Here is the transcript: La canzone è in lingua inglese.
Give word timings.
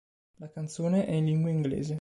La 0.39 0.49
canzone 0.49 1.05
è 1.05 1.11
in 1.11 1.25
lingua 1.25 1.51
inglese. 1.51 1.89